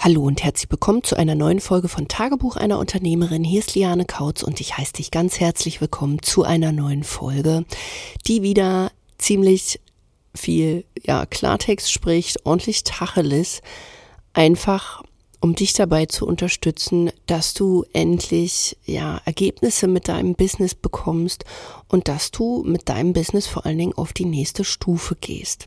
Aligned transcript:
Hallo 0.00 0.22
und 0.22 0.44
herzlich 0.44 0.70
willkommen 0.70 1.02
zu 1.02 1.16
einer 1.16 1.34
neuen 1.34 1.58
Folge 1.58 1.88
von 1.88 2.06
Tagebuch 2.06 2.54
einer 2.54 2.78
Unternehmerin. 2.78 3.42
Hier 3.42 3.58
ist 3.58 3.74
Liane 3.74 4.04
Kautz 4.04 4.44
und 4.44 4.60
ich 4.60 4.78
heiße 4.78 4.92
dich 4.92 5.10
ganz 5.10 5.40
herzlich 5.40 5.80
willkommen 5.80 6.22
zu 6.22 6.44
einer 6.44 6.70
neuen 6.70 7.02
Folge, 7.02 7.64
die 8.24 8.42
wieder 8.42 8.92
ziemlich 9.18 9.80
viel, 10.36 10.84
ja, 11.02 11.26
Klartext 11.26 11.90
spricht, 11.90 12.46
ordentlich 12.46 12.84
Tacheles, 12.84 13.60
einfach 14.34 15.02
um 15.40 15.56
dich 15.56 15.72
dabei 15.72 16.06
zu 16.06 16.28
unterstützen, 16.28 17.10
dass 17.26 17.52
du 17.54 17.84
endlich, 17.92 18.76
ja, 18.84 19.20
Ergebnisse 19.24 19.88
mit 19.88 20.06
deinem 20.06 20.36
Business 20.36 20.76
bekommst 20.76 21.44
und 21.88 22.06
dass 22.06 22.30
du 22.30 22.62
mit 22.64 22.88
deinem 22.88 23.14
Business 23.14 23.48
vor 23.48 23.66
allen 23.66 23.78
Dingen 23.78 23.98
auf 23.98 24.12
die 24.12 24.26
nächste 24.26 24.62
Stufe 24.62 25.16
gehst. 25.16 25.66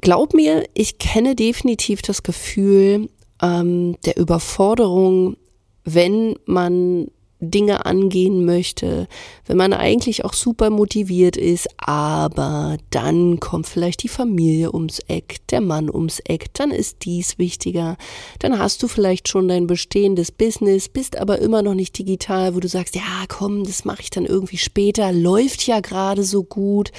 Glaub 0.00 0.34
mir, 0.34 0.64
ich 0.74 0.98
kenne 0.98 1.34
definitiv 1.34 2.02
das 2.02 2.22
Gefühl 2.22 3.08
ähm, 3.42 3.96
der 4.04 4.16
Überforderung, 4.16 5.36
wenn 5.84 6.36
man 6.46 7.08
Dinge 7.40 7.86
angehen 7.86 8.44
möchte, 8.44 9.06
wenn 9.46 9.56
man 9.56 9.72
eigentlich 9.72 10.24
auch 10.24 10.32
super 10.32 10.70
motiviert 10.70 11.36
ist, 11.36 11.68
aber 11.78 12.78
dann 12.90 13.38
kommt 13.38 13.66
vielleicht 13.66 14.02
die 14.02 14.08
Familie 14.08 14.74
ums 14.74 14.98
Eck, 15.06 15.46
der 15.48 15.60
Mann 15.60 15.88
ums 15.88 16.20
Eck, 16.20 16.52
dann 16.54 16.70
ist 16.70 17.04
dies 17.04 17.38
wichtiger, 17.38 17.96
dann 18.40 18.58
hast 18.58 18.82
du 18.82 18.88
vielleicht 18.88 19.28
schon 19.28 19.48
dein 19.48 19.66
bestehendes 19.66 20.32
Business, 20.32 20.88
bist 20.88 21.16
aber 21.16 21.38
immer 21.38 21.62
noch 21.62 21.74
nicht 21.74 21.96
digital, 21.96 22.54
wo 22.54 22.60
du 22.60 22.68
sagst, 22.68 22.96
ja 22.96 23.24
komm, 23.28 23.64
das 23.64 23.84
mache 23.84 24.02
ich 24.02 24.10
dann 24.10 24.26
irgendwie 24.26 24.58
später, 24.58 25.12
läuft 25.12 25.66
ja 25.66 25.80
gerade 25.80 26.24
so 26.24 26.42
gut, 26.42 26.90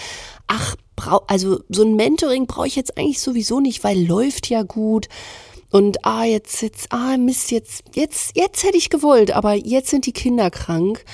ach, 0.47 0.75
also 1.27 1.59
so 1.69 1.83
ein 1.83 1.95
Mentoring 1.95 2.45
brauche 2.45 2.67
ich 2.67 2.75
jetzt 2.75 2.97
eigentlich 2.97 3.21
sowieso 3.21 3.59
nicht, 3.59 3.83
weil 3.83 4.05
läuft 4.05 4.49
ja 4.49 4.63
gut. 4.63 5.07
Und 5.71 6.05
ah, 6.05 6.23
jetzt, 6.23 6.61
jetzt, 6.61 6.87
ah, 6.91 7.17
Mist, 7.17 7.51
jetzt, 7.51 7.83
jetzt, 7.93 8.35
jetzt 8.35 8.63
hätte 8.63 8.77
ich 8.77 8.89
gewollt, 8.89 9.31
aber 9.31 9.53
jetzt 9.53 9.89
sind 9.89 10.05
die 10.05 10.13
Kinder 10.13 10.49
krank. 10.49 11.05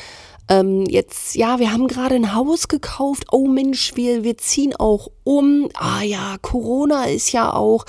Ähm, 0.48 0.86
jetzt, 0.86 1.36
ja, 1.36 1.60
wir 1.60 1.72
haben 1.74 1.88
gerade 1.88 2.16
ein 2.16 2.36
Haus 2.36 2.68
gekauft. 2.68 3.26
Oh 3.32 3.48
Mensch, 3.48 3.96
wir, 3.96 4.24
wir 4.24 4.38
ziehen 4.38 4.76
auch 4.76 5.10
um. 5.24 5.70
Ah 5.74 6.04
ja, 6.04 6.38
Corona 6.42 7.06
ist 7.06 7.32
ja 7.32 7.54
auch. 7.54 7.86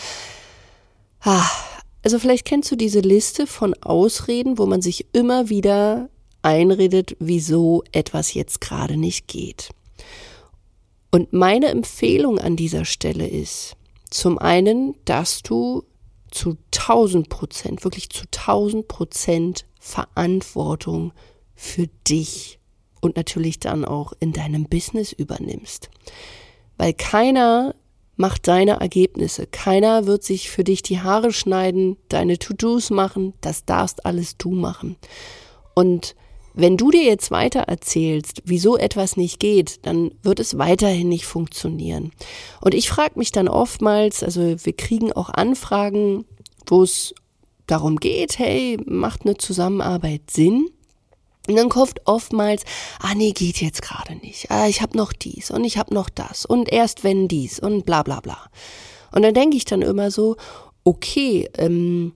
Ah, 1.21 1.49
also 2.03 2.19
vielleicht 2.19 2.45
kennst 2.45 2.71
du 2.71 2.77
diese 2.77 3.01
Liste 3.01 3.47
von 3.47 3.75
Ausreden, 3.83 4.59
wo 4.59 4.67
man 4.67 4.81
sich 4.81 5.07
immer 5.13 5.49
wieder 5.49 6.09
einredet, 6.43 7.17
wieso 7.19 7.83
etwas 7.93 8.33
jetzt 8.35 8.61
gerade 8.61 8.97
nicht 8.97 9.29
geht. 9.29 9.71
Und 11.11 11.33
meine 11.33 11.67
Empfehlung 11.67 12.39
an 12.39 12.57
dieser 12.57 12.85
Stelle 12.85 13.27
ist, 13.27 13.77
zum 14.11 14.39
einen, 14.39 14.95
dass 15.05 15.43
du 15.43 15.83
zu 16.31 16.57
1000 16.75 17.29
Prozent, 17.29 17.85
wirklich 17.85 18.11
zu 18.11 18.25
1000 18.25 18.89
Prozent 18.89 19.67
Verantwortung 19.81 21.13
für 21.55 21.87
dich 22.09 22.59
und 23.01 23.17
natürlich 23.17 23.61
dann 23.61 23.85
auch 23.85 24.13
in 24.21 24.33
deinem 24.33 24.65
Business 24.65 25.13
übernimmst. 25.13 25.91
Weil 26.77 26.93
keiner 26.93 27.75
macht 28.17 28.49
deine 28.49 28.81
Ergebnisse. 28.81 29.47
Keiner 29.47 30.07
wird 30.07 30.25
sich 30.25 30.51
für 30.51 30.65
dich 30.65 30.83
die 30.83 31.01
Haare 31.01 31.33
schneiden, 31.33 31.97
deine 32.09 32.39
To-Dos 32.39 32.91
machen. 32.91 33.35
Das 33.41 33.65
darfst 33.65 34.05
alles 34.07 34.37
du 34.37 34.51
machen. 34.51 34.97
Und 35.75 36.17
wenn 36.57 36.79
du 36.79 36.91
dir 36.91 37.05
jetzt 37.05 37.31
weiter 37.31 37.61
erzählst, 37.61 38.43
wieso 38.47 38.79
etwas 38.79 39.17
nicht 39.17 39.39
geht, 39.39 39.87
dann 39.87 40.11
wird 40.23 40.41
es 40.41 40.57
weiterhin 40.59 41.09
nicht 41.09 41.27
funktionieren. 41.27 42.13
Und 42.63 42.75
ich 42.75 42.89
frage 42.89 43.19
mich 43.19 43.31
dann 43.31 43.47
oftmals, 43.47 44.23
also 44.23 44.57
wir 44.65 44.73
kriegen 44.73 45.13
auch 45.13 45.29
Anfragen, 45.29 46.25
wo 46.67 46.83
es 46.83 47.15
darum 47.67 47.97
geht, 47.97 48.39
hey, 48.39 48.79
macht 48.87 49.27
eine 49.27 49.37
Zusammenarbeit 49.37 50.31
Sinn? 50.31 50.71
Und 51.47 51.57
dann 51.57 51.69
kommt 51.69 52.01
oftmals, 52.07 52.65
ah 53.01 53.15
nee, 53.15 53.33
geht 53.33 53.61
jetzt 53.61 53.83
gerade 53.83 54.17
nicht. 54.17 54.51
Ah, 54.51 54.67
ich 54.67 54.81
habe 54.81 54.97
noch 54.97 55.13
dies 55.13 55.51
und 55.51 55.63
ich 55.63 55.77
habe 55.77 55.95
noch 55.95 56.09
das 56.09 56.47
und 56.47 56.73
erst 56.73 57.05
wenn 57.05 57.29
dies 57.29 57.61
und 57.61 57.85
bla 57.85 58.03
bla 58.03 58.21
bla. 58.21 58.39
Und 59.13 59.23
dann 59.23 59.35
denke 59.35 59.57
ich 59.59 59.67
dann 59.67 59.83
immer 59.83 60.11
so, 60.11 60.37
okay, 60.85 61.49
ähm, 61.59 62.15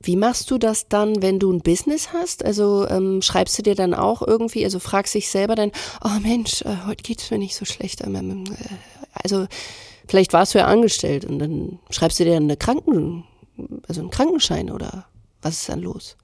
wie 0.00 0.16
machst 0.16 0.50
du 0.50 0.58
das 0.58 0.88
dann, 0.88 1.22
wenn 1.22 1.38
du 1.38 1.52
ein 1.52 1.60
Business 1.60 2.12
hast? 2.12 2.44
Also 2.44 2.86
ähm, 2.88 3.20
schreibst 3.20 3.58
du 3.58 3.62
dir 3.62 3.74
dann 3.74 3.94
auch 3.94 4.22
irgendwie, 4.22 4.64
also 4.64 4.78
fragst 4.78 5.14
dich 5.14 5.28
selber 5.28 5.56
dann, 5.56 5.72
oh 6.04 6.20
Mensch, 6.22 6.62
äh, 6.62 6.86
heute 6.86 7.02
geht's 7.02 7.30
mir 7.30 7.38
nicht 7.38 7.56
so 7.56 7.64
schlecht. 7.64 8.02
Ähm, 8.04 8.14
ähm, 8.14 8.44
äh, 8.44 8.74
also 9.12 9.46
vielleicht 10.06 10.32
warst 10.32 10.54
du 10.54 10.58
ja 10.58 10.66
angestellt 10.66 11.24
und 11.24 11.40
dann 11.40 11.80
schreibst 11.90 12.20
du 12.20 12.24
dir 12.24 12.36
eine 12.36 12.56
Kranken, 12.56 13.24
also 13.88 14.00
einen 14.00 14.10
Krankenschein 14.10 14.70
oder 14.70 15.06
was 15.42 15.60
ist 15.60 15.68
dann 15.68 15.80
los? 15.80 16.16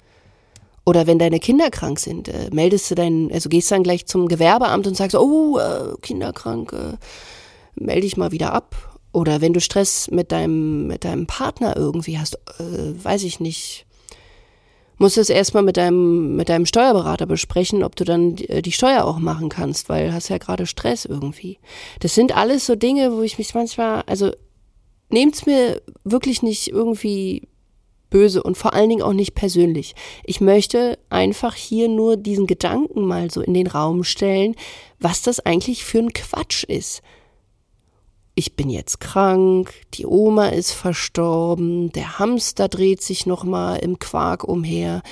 Oder 0.86 1.06
wenn 1.06 1.18
deine 1.18 1.40
Kinder 1.40 1.70
krank 1.70 1.98
sind, 1.98 2.28
äh, 2.28 2.50
meldest 2.52 2.90
du 2.90 2.94
deinen, 2.94 3.32
also 3.32 3.48
gehst 3.48 3.72
dann 3.72 3.82
gleich 3.82 4.06
zum 4.06 4.28
Gewerbeamt 4.28 4.86
und 4.86 4.96
sagst, 4.96 5.16
oh, 5.16 5.58
äh, 5.58 5.94
kinderkrank, 6.00 6.72
äh, 6.72 6.96
melde 7.74 8.02
dich 8.02 8.16
mal 8.16 8.30
wieder 8.30 8.52
ab 8.52 8.93
oder 9.14 9.40
wenn 9.40 9.52
du 9.52 9.60
Stress 9.60 10.10
mit 10.10 10.32
deinem, 10.32 10.88
mit 10.88 11.04
deinem 11.04 11.26
Partner 11.26 11.76
irgendwie 11.76 12.18
hast, 12.18 12.34
äh, 12.58 13.04
weiß 13.04 13.22
ich 13.22 13.38
nicht, 13.38 13.86
musst 14.98 15.16
du 15.16 15.20
es 15.20 15.30
erstmal 15.30 15.62
mit 15.62 15.76
deinem, 15.76 16.36
mit 16.36 16.48
deinem 16.48 16.66
Steuerberater 16.66 17.26
besprechen, 17.26 17.84
ob 17.84 17.94
du 17.94 18.04
dann 18.04 18.34
die, 18.34 18.48
äh, 18.48 18.60
die 18.60 18.72
Steuer 18.72 19.04
auch 19.04 19.18
machen 19.18 19.48
kannst, 19.48 19.88
weil 19.88 20.12
hast 20.12 20.30
ja 20.30 20.38
gerade 20.38 20.66
Stress 20.66 21.04
irgendwie. 21.04 21.58
Das 22.00 22.14
sind 22.14 22.36
alles 22.36 22.66
so 22.66 22.74
Dinge, 22.74 23.12
wo 23.12 23.22
ich 23.22 23.38
mich 23.38 23.54
manchmal, 23.54 24.02
also 24.06 24.32
nehmt's 25.10 25.46
mir 25.46 25.80
wirklich 26.02 26.42
nicht 26.42 26.68
irgendwie 26.68 27.48
böse 28.10 28.42
und 28.42 28.56
vor 28.56 28.74
allen 28.74 28.88
Dingen 28.88 29.02
auch 29.02 29.12
nicht 29.12 29.34
persönlich. 29.34 29.94
Ich 30.24 30.40
möchte 30.40 30.98
einfach 31.08 31.54
hier 31.54 31.88
nur 31.88 32.16
diesen 32.16 32.46
Gedanken 32.46 33.04
mal 33.06 33.30
so 33.30 33.40
in 33.40 33.54
den 33.54 33.66
Raum 33.68 34.02
stellen, 34.02 34.56
was 34.98 35.22
das 35.22 35.38
eigentlich 35.40 35.84
für 35.84 35.98
ein 35.98 36.12
Quatsch 36.12 36.64
ist 36.64 37.02
ich 38.34 38.56
bin 38.56 38.68
jetzt 38.68 39.00
krank, 39.00 39.72
die 39.94 40.06
Oma 40.06 40.48
ist 40.48 40.72
verstorben, 40.72 41.92
der 41.92 42.18
Hamster 42.18 42.68
dreht 42.68 43.02
sich 43.02 43.26
noch 43.26 43.44
mal 43.44 43.76
im 43.76 43.98
Quark 43.98 44.44
umher 44.44 45.02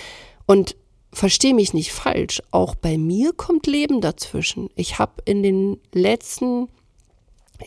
und 0.47 0.77
versteh 1.12 1.53
mich 1.53 1.75
nicht 1.75 1.93
falsch, 1.93 2.43
auch 2.50 2.75
bei 2.75 2.99
mir 2.99 3.33
kommt 3.33 3.66
Leben 3.66 4.00
dazwischen. 4.00 4.71
Ich 4.75 4.99
habe 4.99 5.22
in 5.25 5.43
den 5.43 5.78
letzten 5.93 6.69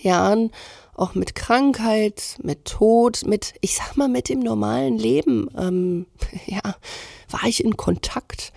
Jahren 0.02 0.52
auch 0.96 1.14
mit 1.14 1.36
Krankheit, 1.36 2.38
mit 2.42 2.66
Tod, 2.66 3.24
mit, 3.26 3.54
ich 3.62 3.76
sag 3.76 3.96
mal, 3.98 4.08
mit 4.08 4.30
dem 4.30 4.40
normalen 4.40 4.98
Leben, 4.98 5.50
ähm, 5.58 6.06
ja, 6.48 6.76
war 7.30 7.44
ich 7.46 7.64
in 7.64 7.78
Kontakt. 7.78 8.52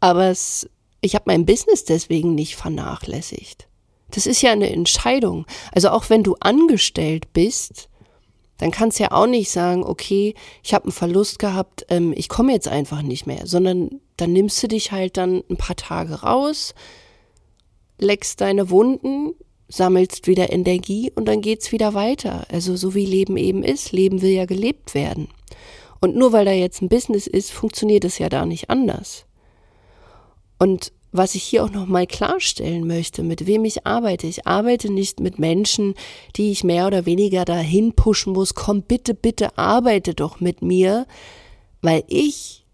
Aber 0.00 0.26
es, 0.26 0.68
ich 1.00 1.14
habe 1.14 1.24
mein 1.26 1.46
Business 1.46 1.84
deswegen 1.84 2.34
nicht 2.34 2.56
vernachlässigt. 2.56 3.67
Das 4.10 4.26
ist 4.26 4.42
ja 4.42 4.52
eine 4.52 4.70
Entscheidung. 4.70 5.46
Also 5.72 5.90
auch 5.90 6.08
wenn 6.10 6.22
du 6.22 6.36
angestellt 6.40 7.32
bist, 7.32 7.88
dann 8.58 8.70
kannst 8.70 8.98
du 8.98 9.04
ja 9.04 9.12
auch 9.12 9.26
nicht 9.26 9.50
sagen, 9.50 9.84
okay, 9.84 10.34
ich 10.62 10.74
habe 10.74 10.84
einen 10.84 10.92
Verlust 10.92 11.38
gehabt, 11.38 11.86
ähm, 11.90 12.12
ich 12.16 12.28
komme 12.28 12.52
jetzt 12.52 12.68
einfach 12.68 13.02
nicht 13.02 13.26
mehr, 13.26 13.46
sondern 13.46 14.00
dann 14.16 14.32
nimmst 14.32 14.62
du 14.62 14.68
dich 14.68 14.90
halt 14.92 15.16
dann 15.16 15.42
ein 15.48 15.56
paar 15.56 15.76
Tage 15.76 16.22
raus, 16.22 16.74
leckst 17.98 18.40
deine 18.40 18.68
Wunden, 18.70 19.34
sammelst 19.68 20.26
wieder 20.26 20.50
Energie 20.50 21.12
und 21.14 21.26
dann 21.26 21.40
geht's 21.40 21.72
wieder 21.72 21.94
weiter. 21.94 22.46
Also 22.50 22.76
so 22.76 22.94
wie 22.94 23.06
Leben 23.06 23.36
eben 23.36 23.62
ist, 23.62 23.92
Leben 23.92 24.22
will 24.22 24.30
ja 24.30 24.46
gelebt 24.46 24.94
werden. 24.94 25.28
Und 26.00 26.16
nur 26.16 26.32
weil 26.32 26.44
da 26.44 26.52
jetzt 26.52 26.82
ein 26.82 26.88
Business 26.88 27.26
ist, 27.26 27.52
funktioniert 27.52 28.04
es 28.04 28.18
ja 28.18 28.28
da 28.28 28.46
nicht 28.46 28.70
anders. 28.70 29.26
Und 30.58 30.92
was 31.12 31.34
ich 31.34 31.42
hier 31.42 31.64
auch 31.64 31.70
nochmal 31.70 32.06
klarstellen 32.06 32.86
möchte, 32.86 33.22
mit 33.22 33.46
wem 33.46 33.64
ich 33.64 33.86
arbeite. 33.86 34.26
Ich 34.26 34.46
arbeite 34.46 34.92
nicht 34.92 35.20
mit 35.20 35.38
Menschen, 35.38 35.94
die 36.36 36.50
ich 36.50 36.64
mehr 36.64 36.86
oder 36.86 37.06
weniger 37.06 37.44
dahin 37.44 37.94
pushen 37.94 38.32
muss. 38.32 38.54
Komm, 38.54 38.82
bitte, 38.82 39.14
bitte 39.14 39.56
arbeite 39.56 40.14
doch 40.14 40.40
mit 40.40 40.60
mir, 40.60 41.06
weil 41.80 42.04
ich, 42.08 42.66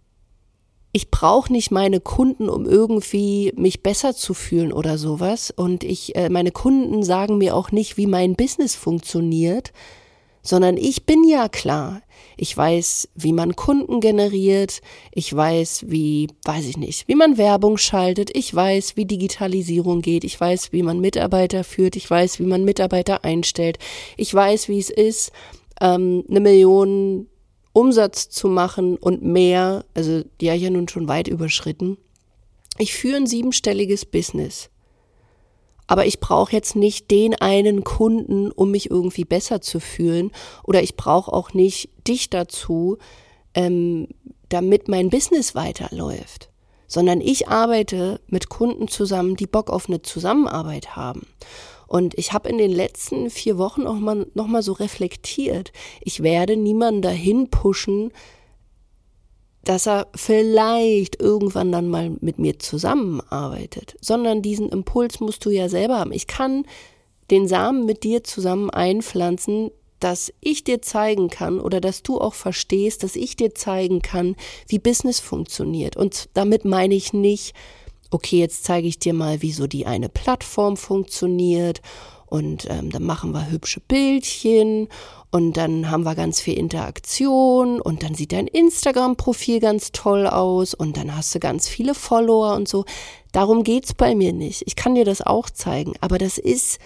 ich 0.92 1.10
brauche 1.10 1.52
nicht 1.52 1.70
meine 1.70 2.00
Kunden, 2.00 2.48
um 2.48 2.66
irgendwie 2.66 3.52
mich 3.56 3.82
besser 3.82 4.14
zu 4.14 4.34
fühlen 4.34 4.72
oder 4.72 4.98
sowas. 4.98 5.52
Und 5.54 5.84
ich, 5.84 6.16
äh, 6.16 6.28
meine 6.28 6.50
Kunden 6.50 7.04
sagen 7.04 7.38
mir 7.38 7.54
auch 7.54 7.70
nicht, 7.70 7.96
wie 7.96 8.06
mein 8.06 8.34
Business 8.34 8.74
funktioniert, 8.74 9.72
sondern 10.44 10.76
ich 10.76 11.04
bin 11.06 11.24
ja 11.24 11.48
klar. 11.48 12.02
Ich 12.36 12.56
weiß, 12.56 13.08
wie 13.14 13.32
man 13.32 13.56
Kunden 13.56 14.00
generiert. 14.00 14.80
Ich 15.12 15.34
weiß, 15.34 15.86
wie, 15.88 16.28
weiß 16.44 16.66
ich 16.66 16.76
nicht, 16.76 17.08
wie 17.08 17.14
man 17.14 17.38
Werbung 17.38 17.78
schaltet. 17.78 18.30
Ich 18.36 18.54
weiß, 18.54 18.96
wie 18.96 19.06
Digitalisierung 19.06 20.02
geht. 20.02 20.24
Ich 20.24 20.40
weiß, 20.40 20.72
wie 20.72 20.82
man 20.82 21.00
Mitarbeiter 21.00 21.64
führt. 21.64 21.96
Ich 21.96 22.08
weiß, 22.08 22.40
wie 22.40 22.44
man 22.44 22.64
Mitarbeiter 22.64 23.24
einstellt. 23.24 23.78
Ich 24.16 24.32
weiß, 24.32 24.68
wie 24.68 24.78
es 24.78 24.90
ist, 24.90 25.32
ähm, 25.80 26.24
eine 26.28 26.40
Million 26.40 27.26
Umsatz 27.72 28.28
zu 28.28 28.48
machen 28.48 28.96
und 28.96 29.22
mehr. 29.24 29.84
Also, 29.94 30.22
die 30.40 30.48
habe 30.48 30.58
ich 30.58 30.64
ja 30.64 30.70
nun 30.70 30.88
schon 30.88 31.08
weit 31.08 31.28
überschritten. 31.28 31.96
Ich 32.78 32.94
führe 32.94 33.16
ein 33.16 33.26
siebenstelliges 33.26 34.04
Business. 34.04 34.70
Aber 35.86 36.06
ich 36.06 36.20
brauche 36.20 36.52
jetzt 36.52 36.76
nicht 36.76 37.10
den 37.10 37.34
einen 37.34 37.84
Kunden, 37.84 38.50
um 38.50 38.70
mich 38.70 38.90
irgendwie 38.90 39.24
besser 39.24 39.60
zu 39.60 39.80
fühlen. 39.80 40.30
Oder 40.62 40.82
ich 40.82 40.96
brauche 40.96 41.32
auch 41.32 41.52
nicht 41.52 41.90
dich 42.06 42.30
dazu, 42.30 42.98
ähm, 43.54 44.08
damit 44.48 44.88
mein 44.88 45.10
Business 45.10 45.54
weiterläuft. 45.54 46.50
Sondern 46.86 47.20
ich 47.20 47.48
arbeite 47.48 48.20
mit 48.28 48.48
Kunden 48.48 48.88
zusammen, 48.88 49.36
die 49.36 49.46
Bock 49.46 49.70
auf 49.70 49.88
eine 49.88 50.02
Zusammenarbeit 50.02 50.96
haben. 50.96 51.26
Und 51.86 52.18
ich 52.18 52.32
habe 52.32 52.48
in 52.48 52.58
den 52.58 52.70
letzten 52.70 53.30
vier 53.30 53.58
Wochen 53.58 53.86
auch 53.86 53.94
mal, 53.94 54.26
noch 54.34 54.46
mal 54.46 54.62
so 54.62 54.72
reflektiert. 54.72 55.72
Ich 56.00 56.22
werde 56.22 56.56
niemanden 56.56 57.02
dahin 57.02 57.50
pushen, 57.50 58.10
dass 59.64 59.86
er 59.86 60.06
vielleicht 60.14 61.20
irgendwann 61.20 61.72
dann 61.72 61.88
mal 61.88 62.12
mit 62.20 62.38
mir 62.38 62.58
zusammenarbeitet, 62.58 63.96
sondern 64.00 64.42
diesen 64.42 64.68
Impuls 64.68 65.20
musst 65.20 65.44
du 65.44 65.50
ja 65.50 65.68
selber 65.68 65.98
haben. 65.98 66.12
Ich 66.12 66.26
kann 66.26 66.64
den 67.30 67.48
Samen 67.48 67.86
mit 67.86 68.04
dir 68.04 68.22
zusammen 68.22 68.70
einpflanzen, 68.70 69.70
dass 70.00 70.32
ich 70.40 70.64
dir 70.64 70.82
zeigen 70.82 71.30
kann 71.30 71.60
oder 71.60 71.80
dass 71.80 72.02
du 72.02 72.20
auch 72.20 72.34
verstehst, 72.34 73.02
dass 73.02 73.16
ich 73.16 73.36
dir 73.36 73.54
zeigen 73.54 74.02
kann, 74.02 74.36
wie 74.68 74.78
Business 74.78 75.18
funktioniert. 75.18 75.96
Und 75.96 76.28
damit 76.34 76.66
meine 76.66 76.94
ich 76.94 77.14
nicht, 77.14 77.54
okay, 78.10 78.38
jetzt 78.38 78.64
zeige 78.64 78.86
ich 78.86 78.98
dir 78.98 79.14
mal, 79.14 79.40
wie 79.40 79.52
so 79.52 79.66
die 79.66 79.86
eine 79.86 80.10
Plattform 80.10 80.76
funktioniert 80.76 81.80
und 82.34 82.66
ähm, 82.68 82.90
dann 82.90 83.04
machen 83.04 83.30
wir 83.30 83.48
hübsche 83.48 83.78
Bildchen 83.78 84.88
und 85.30 85.56
dann 85.56 85.88
haben 85.88 86.02
wir 86.02 86.16
ganz 86.16 86.40
viel 86.40 86.58
Interaktion 86.58 87.80
und 87.80 88.02
dann 88.02 88.16
sieht 88.16 88.32
dein 88.32 88.48
Instagram-Profil 88.48 89.60
ganz 89.60 89.92
toll 89.92 90.26
aus 90.26 90.74
und 90.74 90.96
dann 90.96 91.16
hast 91.16 91.32
du 91.32 91.38
ganz 91.38 91.68
viele 91.68 91.94
Follower 91.94 92.56
und 92.56 92.66
so. 92.66 92.86
Darum 93.30 93.62
geht's 93.62 93.94
bei 93.94 94.16
mir 94.16 94.32
nicht. 94.32 94.64
Ich 94.66 94.74
kann 94.74 94.96
dir 94.96 95.04
das 95.04 95.22
auch 95.22 95.48
zeigen, 95.48 95.94
aber 96.00 96.18
das 96.18 96.36
ist 96.36 96.80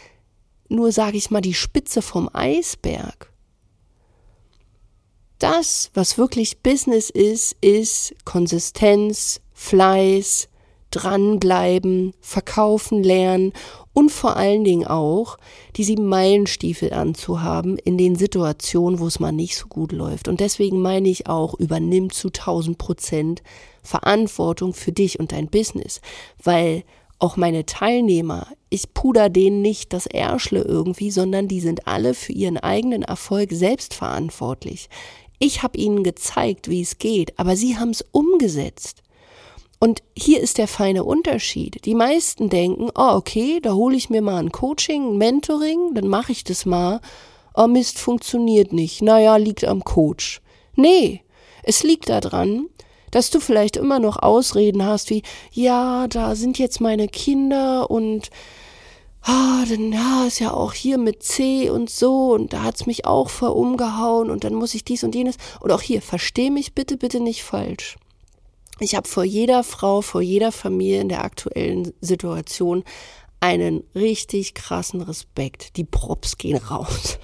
nur, 0.68 0.92
sage 0.92 1.16
ich 1.16 1.30
mal, 1.30 1.40
die 1.40 1.54
Spitze 1.54 2.02
vom 2.02 2.28
Eisberg. 2.34 3.32
Das, 5.38 5.90
was 5.94 6.18
wirklich 6.18 6.62
Business 6.62 7.08
ist, 7.08 7.56
ist 7.62 8.14
Konsistenz, 8.26 9.40
Fleiß, 9.54 10.47
dranbleiben, 10.90 12.14
verkaufen 12.20 13.02
lernen 13.02 13.52
und 13.92 14.10
vor 14.10 14.36
allen 14.36 14.64
Dingen 14.64 14.86
auch 14.86 15.38
die 15.76 15.84
sieben 15.84 16.06
Meilenstiefel 16.06 16.92
anzuhaben 16.92 17.78
in 17.78 17.98
den 17.98 18.16
Situationen, 18.16 19.00
wo 19.00 19.06
es 19.06 19.20
mal 19.20 19.32
nicht 19.32 19.56
so 19.56 19.66
gut 19.66 19.92
läuft. 19.92 20.28
Und 20.28 20.40
deswegen 20.40 20.80
meine 20.80 21.08
ich 21.08 21.26
auch, 21.26 21.54
übernimm 21.54 22.10
zu 22.10 22.28
1000 22.28 22.78
Prozent 22.78 23.42
Verantwortung 23.82 24.74
für 24.74 24.92
dich 24.92 25.18
und 25.18 25.32
dein 25.32 25.48
Business, 25.48 26.00
weil 26.42 26.84
auch 27.18 27.36
meine 27.36 27.66
Teilnehmer, 27.66 28.46
ich 28.70 28.94
puder 28.94 29.28
denen 29.28 29.62
nicht 29.62 29.92
das 29.92 30.06
Ärschle 30.06 30.62
irgendwie, 30.62 31.10
sondern 31.10 31.48
die 31.48 31.60
sind 31.60 31.88
alle 31.88 32.14
für 32.14 32.32
ihren 32.32 32.58
eigenen 32.58 33.02
Erfolg 33.02 33.50
selbst 33.50 33.94
verantwortlich. 33.94 34.88
Ich 35.40 35.62
habe 35.62 35.78
ihnen 35.78 36.04
gezeigt, 36.04 36.68
wie 36.68 36.82
es 36.82 36.98
geht, 36.98 37.38
aber 37.38 37.56
sie 37.56 37.76
haben 37.76 37.90
es 37.90 38.04
umgesetzt. 38.12 39.02
Und 39.80 40.02
hier 40.16 40.40
ist 40.40 40.58
der 40.58 40.66
feine 40.66 41.04
Unterschied. 41.04 41.84
Die 41.84 41.94
meisten 41.94 42.48
denken, 42.48 42.90
oh 42.96 43.12
okay, 43.14 43.60
da 43.60 43.74
hole 43.74 43.96
ich 43.96 44.10
mir 44.10 44.22
mal 44.22 44.38
ein 44.38 44.50
Coaching, 44.50 45.12
ein 45.12 45.18
Mentoring, 45.18 45.94
dann 45.94 46.08
mache 46.08 46.32
ich 46.32 46.42
das 46.42 46.66
mal. 46.66 47.00
Oh 47.54 47.68
Mist, 47.68 47.98
funktioniert 47.98 48.72
nicht. 48.72 49.02
Naja, 49.02 49.36
liegt 49.36 49.64
am 49.64 49.84
Coach. 49.84 50.40
Nee, 50.74 51.22
es 51.62 51.82
liegt 51.82 52.08
daran, 52.08 52.66
dass 53.10 53.30
du 53.30 53.40
vielleicht 53.40 53.76
immer 53.76 54.00
noch 54.00 54.16
Ausreden 54.16 54.84
hast 54.84 55.10
wie, 55.10 55.22
ja, 55.52 56.08
da 56.08 56.34
sind 56.34 56.58
jetzt 56.58 56.80
meine 56.80 57.08
Kinder 57.08 57.90
und 57.90 58.30
ah, 59.22 59.64
dann 59.68 59.92
ja, 59.92 60.24
ist 60.26 60.40
ja 60.40 60.52
auch 60.52 60.72
hier 60.72 60.98
mit 60.98 61.22
C 61.22 61.70
und 61.70 61.90
so 61.90 62.32
und 62.32 62.52
da 62.52 62.62
hat's 62.64 62.86
mich 62.86 63.06
auch 63.06 63.30
verumgehauen 63.30 64.30
und 64.30 64.44
dann 64.44 64.54
muss 64.54 64.74
ich 64.74 64.84
dies 64.84 65.04
und 65.04 65.14
jenes. 65.14 65.36
Und 65.60 65.70
auch 65.70 65.82
hier, 65.82 66.02
versteh 66.02 66.50
mich 66.50 66.74
bitte, 66.74 66.96
bitte 66.96 67.20
nicht 67.20 67.42
falsch. 67.44 67.96
Ich 68.80 68.94
habe 68.94 69.08
vor 69.08 69.24
jeder 69.24 69.64
Frau, 69.64 70.02
vor 70.02 70.20
jeder 70.20 70.52
Familie 70.52 71.00
in 71.00 71.08
der 71.08 71.24
aktuellen 71.24 71.92
Situation 72.00 72.84
einen 73.40 73.84
richtig 73.94 74.54
krassen 74.54 75.00
Respekt. 75.00 75.76
Die 75.76 75.84
Props 75.84 76.38
gehen 76.38 76.58
raus. 76.58 77.18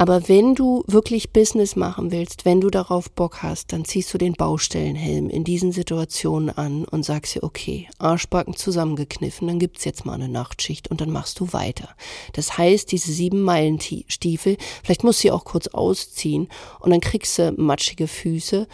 Aber 0.00 0.28
wenn 0.28 0.54
du 0.54 0.84
wirklich 0.86 1.32
Business 1.32 1.74
machen 1.74 2.12
willst, 2.12 2.44
wenn 2.44 2.60
du 2.60 2.70
darauf 2.70 3.10
Bock 3.10 3.42
hast, 3.42 3.72
dann 3.72 3.84
ziehst 3.84 4.14
du 4.14 4.18
den 4.18 4.34
Baustellenhelm 4.34 5.28
in 5.28 5.42
diesen 5.42 5.72
Situationen 5.72 6.50
an 6.50 6.84
und 6.84 7.04
sagst 7.04 7.34
dir, 7.34 7.42
okay, 7.42 7.88
Arschbacken 7.98 8.54
zusammengekniffen, 8.54 9.48
dann 9.48 9.58
gibt's 9.58 9.84
jetzt 9.84 10.06
mal 10.06 10.14
eine 10.14 10.28
Nachtschicht 10.28 10.88
und 10.88 11.00
dann 11.00 11.10
machst 11.10 11.40
du 11.40 11.52
weiter. 11.52 11.88
Das 12.32 12.56
heißt, 12.56 12.92
diese 12.92 13.10
sieben 13.10 13.42
Meilen 13.42 13.80
Stiefel, 13.80 14.56
vielleicht 14.84 15.02
musst 15.02 15.18
du 15.18 15.22
sie 15.22 15.32
auch 15.32 15.44
kurz 15.44 15.66
ausziehen 15.66 16.48
und 16.78 16.92
dann 16.92 17.00
kriegst 17.00 17.36
du 17.36 17.50
matschige 17.56 18.06
Füße 18.06 18.68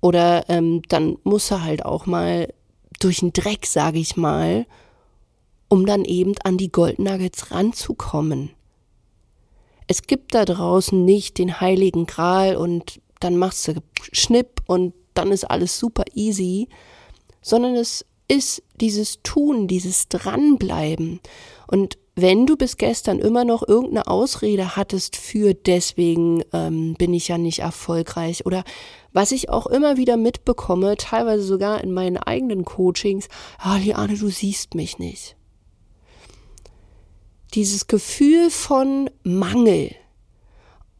oder 0.00 0.48
ähm, 0.48 0.80
dann 0.88 1.18
musst 1.24 1.50
du 1.50 1.60
halt 1.60 1.84
auch 1.84 2.06
mal 2.06 2.54
durch 3.00 3.20
den 3.20 3.34
Dreck, 3.34 3.66
sage 3.66 3.98
ich 3.98 4.16
mal, 4.16 4.64
um 5.68 5.84
dann 5.84 6.06
eben 6.06 6.34
an 6.42 6.56
die 6.56 6.72
Goldnuggets 6.72 7.50
ranzukommen 7.50 8.52
es 9.90 10.02
gibt 10.02 10.36
da 10.36 10.44
draußen 10.44 11.04
nicht 11.04 11.38
den 11.38 11.60
heiligen 11.60 12.06
Gral 12.06 12.54
und 12.54 13.00
dann 13.18 13.36
machst 13.36 13.66
du 13.66 13.74
Schnipp 14.12 14.62
und 14.68 14.94
dann 15.14 15.32
ist 15.32 15.50
alles 15.50 15.80
super 15.80 16.04
easy, 16.14 16.68
sondern 17.42 17.74
es 17.74 18.06
ist 18.28 18.62
dieses 18.80 19.20
Tun, 19.24 19.66
dieses 19.66 20.06
Dranbleiben. 20.06 21.18
Und 21.66 21.98
wenn 22.14 22.46
du 22.46 22.56
bis 22.56 22.76
gestern 22.76 23.18
immer 23.18 23.44
noch 23.44 23.66
irgendeine 23.66 24.06
Ausrede 24.06 24.76
hattest 24.76 25.16
für 25.16 25.54
deswegen 25.54 26.44
ähm, 26.52 26.94
bin 26.94 27.12
ich 27.12 27.26
ja 27.26 27.36
nicht 27.36 27.58
erfolgreich 27.58 28.46
oder 28.46 28.62
was 29.12 29.32
ich 29.32 29.50
auch 29.50 29.66
immer 29.66 29.96
wieder 29.96 30.16
mitbekomme, 30.16 30.98
teilweise 30.98 31.42
sogar 31.42 31.82
in 31.82 31.90
meinen 31.92 32.16
eigenen 32.16 32.64
Coachings, 32.64 33.26
ah, 33.58 33.78
Liane, 33.78 34.16
du 34.16 34.28
siehst 34.28 34.76
mich 34.76 35.00
nicht 35.00 35.34
dieses 37.54 37.86
Gefühl 37.86 38.50
von 38.50 39.10
Mangel. 39.22 39.94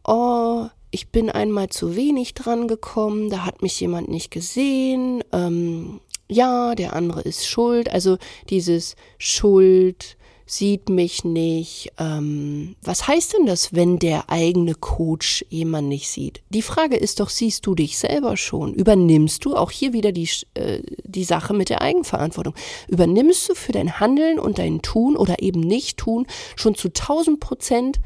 Oh, 0.05 0.67
ich 0.91 1.09
bin 1.09 1.31
einmal 1.31 1.69
zu 1.69 1.97
wenig 1.97 2.35
dran 2.35 2.69
gekommen, 2.69 3.31
da 3.31 3.45
hat 3.45 3.63
mich 3.63 3.81
jemand 3.81 4.09
nicht 4.09 4.31
gesehen, 4.31 5.23
ähm, 5.33 6.01
ja, 6.29 6.75
der 6.75 6.95
andere 6.95 7.23
ist 7.23 7.47
schuld, 7.47 7.91
also 7.91 8.19
dieses 8.49 8.95
Schuld, 9.19 10.17
sieht 10.51 10.89
mich 10.89 11.23
nicht. 11.23 11.93
Ähm, 11.97 12.75
was 12.83 13.07
heißt 13.07 13.35
denn 13.35 13.47
das, 13.47 13.73
wenn 13.73 14.01
der 14.01 14.31
eigene 14.31 14.75
Coach 14.75 15.45
jemand 15.49 15.87
nicht 15.87 16.11
sieht? 16.11 16.43
Die 16.49 16.63
Frage 16.63 16.97
ist 16.97 17.21
doch, 17.21 17.29
siehst 17.29 17.67
du 17.67 17.77
dich 17.77 17.99
selber 17.99 18.37
schon? 18.37 18.75
Übernimmst 18.75 19.45
du 19.45 19.55
auch 19.55 19.71
hier 19.71 19.93
wieder 19.93 20.11
die, 20.11 20.29
äh, 20.55 20.83
die 21.05 21.23
Sache 21.23 21.55
mit 21.55 21.69
der 21.69 21.83
Eigenverantwortung? 21.83 22.55
Übernimmst 22.89 23.49
du 23.49 23.55
für 23.55 23.71
dein 23.71 24.01
Handeln 24.01 24.41
und 24.41 24.59
dein 24.59 24.83
Tun 24.83 25.17
oder 25.17 25.41
eben 25.41 25.61
nicht 25.61 25.99
tun 25.99 26.27
schon 26.57 26.75
zu 26.75 26.89
1000 26.89 27.39
Prozent 27.39 28.01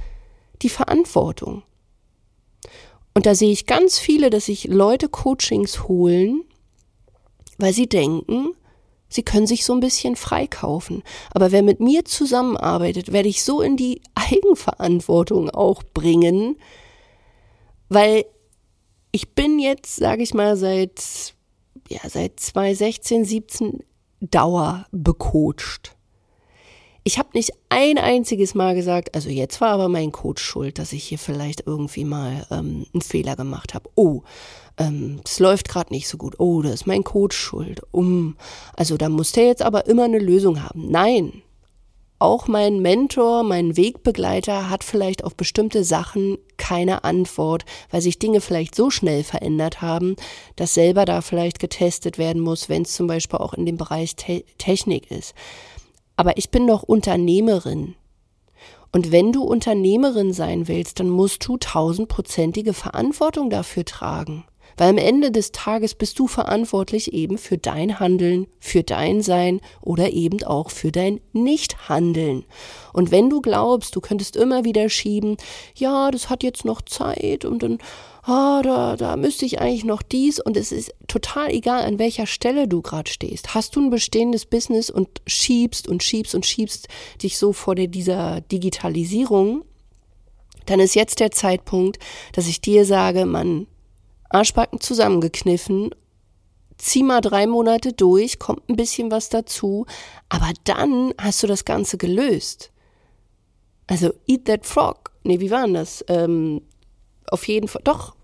die 0.60 0.68
Verantwortung? 0.68 1.62
Und 3.14 3.24
da 3.24 3.34
sehe 3.34 3.52
ich 3.52 3.64
ganz 3.64 3.98
viele, 3.98 4.28
dass 4.28 4.46
sich 4.46 4.64
Leute 4.64 5.08
Coachings 5.08 5.88
holen, 5.88 6.44
weil 7.56 7.72
sie 7.72 7.88
denken, 7.88 8.50
Sie 9.08 9.22
können 9.22 9.46
sich 9.46 9.64
so 9.64 9.72
ein 9.72 9.80
bisschen 9.80 10.16
freikaufen. 10.16 11.02
Aber 11.32 11.52
wer 11.52 11.62
mit 11.62 11.80
mir 11.80 12.04
zusammenarbeitet, 12.04 13.12
werde 13.12 13.28
ich 13.28 13.44
so 13.44 13.60
in 13.60 13.76
die 13.76 14.02
Eigenverantwortung 14.14 15.50
auch 15.50 15.82
bringen, 15.82 16.56
weil 17.88 18.24
ich 19.12 19.34
bin 19.34 19.60
jetzt, 19.60 19.96
sage 19.96 20.22
ich 20.22 20.34
mal, 20.34 20.56
seit, 20.56 21.34
ja, 21.88 22.00
seit 22.08 22.40
2016, 22.40 23.24
17 23.24 23.84
Dauer 24.20 24.86
becoacht. 24.90 25.94
Ich 27.06 27.18
habe 27.18 27.28
nicht 27.34 27.52
ein 27.68 27.98
einziges 27.98 28.54
Mal 28.54 28.74
gesagt, 28.74 29.14
also 29.14 29.28
jetzt 29.28 29.60
war 29.60 29.68
aber 29.68 29.88
mein 29.88 30.10
Coach 30.10 30.42
schuld, 30.42 30.78
dass 30.78 30.94
ich 30.94 31.04
hier 31.04 31.18
vielleicht 31.18 31.66
irgendwie 31.66 32.04
mal 32.04 32.46
ähm, 32.50 32.86
einen 32.94 33.02
Fehler 33.02 33.36
gemacht 33.36 33.74
habe. 33.74 33.90
Oh, 33.94 34.22
ähm, 34.78 35.20
es 35.24 35.38
läuft 35.38 35.68
gerade 35.68 35.92
nicht 35.92 36.08
so 36.08 36.18
gut. 36.18 36.38
Oh, 36.38 36.62
da 36.62 36.70
ist 36.70 36.86
mein 36.86 37.04
Coach 37.04 37.36
schuld. 37.36 37.82
Um, 37.92 38.36
also 38.76 38.96
da 38.96 39.08
muss 39.08 39.32
der 39.32 39.46
jetzt 39.46 39.62
aber 39.62 39.86
immer 39.86 40.04
eine 40.04 40.18
Lösung 40.18 40.62
haben. 40.62 40.90
Nein. 40.90 41.42
Auch 42.20 42.48
mein 42.48 42.80
Mentor, 42.80 43.42
mein 43.42 43.76
Wegbegleiter 43.76 44.70
hat 44.70 44.82
vielleicht 44.84 45.24
auf 45.24 45.34
bestimmte 45.34 45.84
Sachen 45.84 46.38
keine 46.56 47.04
Antwort, 47.04 47.64
weil 47.90 48.00
sich 48.00 48.18
Dinge 48.18 48.40
vielleicht 48.40 48.74
so 48.74 48.88
schnell 48.88 49.24
verändert 49.24 49.82
haben, 49.82 50.16
dass 50.56 50.74
selber 50.74 51.04
da 51.04 51.20
vielleicht 51.20 51.58
getestet 51.58 52.16
werden 52.16 52.40
muss, 52.40 52.68
wenn 52.68 52.82
es 52.82 52.94
zum 52.94 53.08
Beispiel 53.08 53.40
auch 53.40 53.52
in 53.52 53.66
dem 53.66 53.76
Bereich 53.76 54.16
Te 54.16 54.44
Technik 54.58 55.10
ist. 55.10 55.34
Aber 56.16 56.36
ich 56.38 56.50
bin 56.50 56.66
doch 56.66 56.82
Unternehmerin. 56.84 57.94
Und 58.92 59.10
wenn 59.10 59.32
du 59.32 59.42
Unternehmerin 59.42 60.32
sein 60.32 60.68
willst, 60.68 61.00
dann 61.00 61.10
musst 61.10 61.46
du 61.46 61.56
tausendprozentige 61.56 62.72
Verantwortung 62.72 63.50
dafür 63.50 63.84
tragen. 63.84 64.44
Weil 64.76 64.90
am 64.90 64.98
Ende 64.98 65.30
des 65.30 65.52
Tages 65.52 65.94
bist 65.94 66.18
du 66.18 66.26
verantwortlich 66.26 67.12
eben 67.12 67.38
für 67.38 67.58
dein 67.58 68.00
Handeln, 68.00 68.46
für 68.58 68.82
dein 68.82 69.22
Sein 69.22 69.60
oder 69.80 70.12
eben 70.12 70.42
auch 70.42 70.70
für 70.70 70.90
dein 70.90 71.20
Nichthandeln. 71.32 72.44
Und 72.92 73.10
wenn 73.10 73.30
du 73.30 73.40
glaubst, 73.40 73.94
du 73.94 74.00
könntest 74.00 74.36
immer 74.36 74.64
wieder 74.64 74.88
schieben, 74.88 75.36
ja, 75.74 76.10
das 76.10 76.30
hat 76.30 76.42
jetzt 76.42 76.64
noch 76.64 76.82
Zeit 76.82 77.44
und 77.44 77.62
dann, 77.62 77.78
ah, 78.22 78.62
da, 78.62 78.96
da 78.96 79.16
müsste 79.16 79.44
ich 79.46 79.60
eigentlich 79.60 79.84
noch 79.84 80.02
dies 80.02 80.40
und 80.40 80.56
es 80.56 80.72
ist 80.72 80.92
total 81.06 81.50
egal, 81.50 81.82
an 81.82 81.98
welcher 81.98 82.26
Stelle 82.26 82.66
du 82.66 82.82
gerade 82.82 83.10
stehst. 83.10 83.54
Hast 83.54 83.76
du 83.76 83.80
ein 83.80 83.90
bestehendes 83.90 84.46
Business 84.46 84.90
und 84.90 85.08
schiebst 85.26 85.88
und 85.88 86.02
schiebst 86.02 86.34
und 86.34 86.46
schiebst 86.46 86.88
dich 87.22 87.38
so 87.38 87.52
vor 87.52 87.74
dieser 87.74 88.40
Digitalisierung, 88.40 89.64
dann 90.66 90.80
ist 90.80 90.94
jetzt 90.94 91.20
der 91.20 91.30
Zeitpunkt, 91.30 91.98
dass 92.32 92.48
ich 92.48 92.60
dir 92.60 92.84
sage, 92.84 93.26
man, 93.26 93.66
Arschbacken 94.34 94.80
zusammengekniffen, 94.80 95.94
zieh 96.78 97.02
mal 97.02 97.20
drei 97.20 97.46
Monate 97.46 97.92
durch, 97.92 98.38
kommt 98.38 98.68
ein 98.68 98.76
bisschen 98.76 99.10
was 99.10 99.28
dazu, 99.28 99.86
aber 100.28 100.52
dann 100.64 101.14
hast 101.18 101.42
du 101.42 101.46
das 101.46 101.64
Ganze 101.64 101.96
gelöst. 101.98 102.72
Also 103.86 104.12
eat 104.26 104.46
that 104.46 104.66
frog. 104.66 105.12
Nee, 105.22 105.40
wie 105.40 105.50
war 105.50 105.64
denn 105.64 105.74
das? 105.74 106.04
Ähm, 106.08 106.62
auf 107.30 107.46
jeden 107.48 107.68
Fall, 107.68 107.82
doch, 107.84 108.14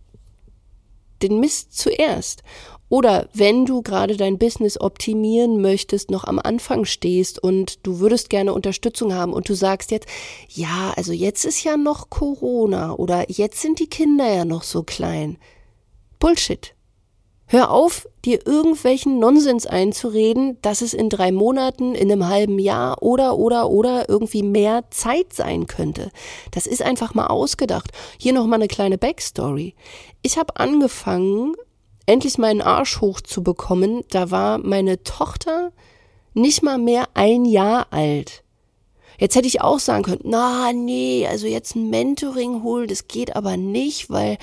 den 1.23 1.40
Mist 1.40 1.76
zuerst. 1.76 2.43
Oder 2.88 3.29
wenn 3.33 3.67
du 3.67 3.83
gerade 3.83 4.17
dein 4.17 4.37
Business 4.37 4.81
optimieren 4.81 5.61
möchtest, 5.61 6.11
noch 6.11 6.25
am 6.25 6.40
Anfang 6.40 6.85
stehst 6.85 7.40
und 7.40 7.87
du 7.87 8.00
würdest 8.00 8.31
gerne 8.31 8.52
Unterstützung 8.52 9.14
haben 9.14 9.33
und 9.33 9.49
du 9.49 9.55
sagst 9.55 9.93
jetzt, 9.93 10.09
ja, 10.49 10.93
also 10.97 11.12
jetzt 11.12 11.45
ist 11.45 11.62
ja 11.62 11.76
noch 11.76 12.11
Corona 12.11 12.93
oder 12.95 13.31
jetzt 13.31 13.61
sind 13.61 13.79
die 13.79 13.88
Kinder 13.88 14.29
ja 14.29 14.45
noch 14.45 14.64
so 14.64 14.83
klein. 14.83 15.38
Bullshit. 16.21 16.75
Hör 17.47 17.73
auf, 17.73 18.07
dir 18.25 18.47
irgendwelchen 18.47 19.19
Nonsens 19.19 19.67
einzureden, 19.67 20.59
dass 20.62 20.83
es 20.83 20.95
in 20.95 21.09
drei 21.09 21.33
Monaten, 21.33 21.97
in 21.97 22.12
einem 22.12 22.29
halben 22.29 22.61
Jahr 22.61 23.03
oder, 23.03 23.39
oder, 23.39 23.71
oder 23.71 24.09
irgendwie 24.09 24.45
mehr 24.45 24.85
Zeit 24.91 25.33
sein 25.33 25.67
könnte. 25.67 26.12
Das 26.53 26.69
ist 26.69 26.83
einfach 26.83 27.15
mal 27.15 27.27
ausgedacht. 27.27 27.91
Hier 28.19 28.35
nochmal 28.35 28.61
eine 28.61 28.69
kleine 28.69 28.99
Backstory. 28.99 29.75
Ich 30.23 30.39
habe 30.39 30.55
angefangen, 30.57 31.57
endlich 32.07 32.39
meinen 32.39 32.62
Arsch 32.62 33.00
hochzubekommen. 33.00 34.05
Da 34.11 34.31
war 34.31 34.59
meine 34.59 35.03
Tochter 35.03 35.73
nicht 36.35 36.62
mal 36.62 36.79
mehr 36.79 37.09
ein 37.15 37.45
Jahr 37.45 37.89
alt. 37.91 38.45
Jetzt 39.19 39.35
hätte 39.35 39.49
ich 39.49 39.61
auch 39.61 39.81
sagen 39.81 40.05
können, 40.05 40.23
na, 40.25 40.73
nee, 40.73 41.27
also 41.29 41.47
jetzt 41.47 41.75
ein 41.75 41.91
Mentoring 41.91 42.62
holen, 42.62 42.89
das 42.89 43.09
geht 43.09 43.37
aber 43.37 43.57
nicht, 43.57 44.09
weil 44.09 44.39